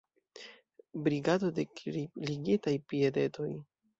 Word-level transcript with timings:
Brigado 1.07 1.51
de 1.59 1.67
kripligitaj 1.79 2.75
piedetoj. 2.93 3.53